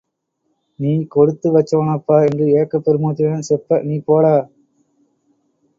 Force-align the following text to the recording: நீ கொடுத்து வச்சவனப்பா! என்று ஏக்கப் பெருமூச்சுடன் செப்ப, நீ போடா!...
நீ 0.79 0.93
கொடுத்து 1.07 1.47
வச்சவனப்பா! 1.51 2.17
என்று 2.23 2.47
ஏக்கப் 2.59 2.85
பெருமூச்சுடன் 2.87 3.47
செப்ப, 3.49 3.81
நீ 3.83 3.97
போடா!... 4.01 4.35